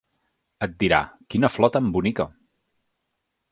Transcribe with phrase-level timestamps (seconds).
[0.67, 1.01] Et dirà:
[1.35, 2.29] Quina flor tan bonica!